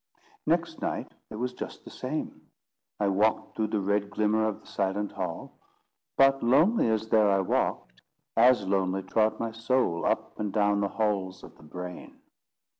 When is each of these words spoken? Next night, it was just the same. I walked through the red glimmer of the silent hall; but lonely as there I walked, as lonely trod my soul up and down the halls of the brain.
Next 0.47 0.81
night, 0.81 1.11
it 1.29 1.35
was 1.35 1.53
just 1.53 1.83
the 1.83 1.91
same. 1.91 2.49
I 2.99 3.07
walked 3.07 3.55
through 3.55 3.67
the 3.67 3.79
red 3.81 4.09
glimmer 4.09 4.47
of 4.47 4.61
the 4.61 4.65
silent 4.65 5.11
hall; 5.11 5.59
but 6.17 6.41
lonely 6.41 6.89
as 6.89 7.07
there 7.09 7.29
I 7.29 7.41
walked, 7.41 8.01
as 8.35 8.67
lonely 8.67 9.03
trod 9.03 9.39
my 9.39 9.51
soul 9.51 10.03
up 10.07 10.39
and 10.39 10.51
down 10.51 10.81
the 10.81 10.87
halls 10.87 11.43
of 11.43 11.55
the 11.55 11.61
brain. 11.61 12.19